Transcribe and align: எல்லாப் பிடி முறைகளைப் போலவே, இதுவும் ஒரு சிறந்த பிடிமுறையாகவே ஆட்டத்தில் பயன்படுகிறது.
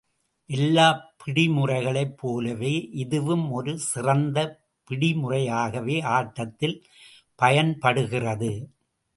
எல்லாப் 0.49 1.01
பிடி 1.17 1.43
முறைகளைப் 1.47 2.15
போலவே, 2.17 2.71
இதுவும் 2.93 3.51
ஒரு 3.51 3.79
சிறந்த 3.79 4.37
பிடிமுறையாகவே 4.89 6.03
ஆட்டத்தில் 6.15 6.77
பயன்படுகிறது. 7.35 8.51